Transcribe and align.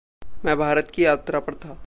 मैं 0.45 0.57
भारत 0.57 0.91
की 0.91 1.05
यात्रा 1.05 1.39
पर 1.39 1.53
था। 1.53 1.77